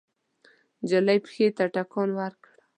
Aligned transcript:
نجلۍ 0.81 1.17
پښې 1.23 1.47
ته 1.57 1.63
ټکان 1.73 2.09
ورکړ. 2.19 2.49